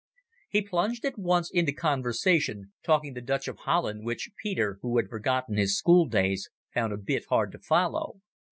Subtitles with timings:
[0.49, 5.09] He plunged at once into conversation, talking the Dutch of Holland, which Peter, who had
[5.09, 8.19] forgotten his school days, found a bit hard to follow.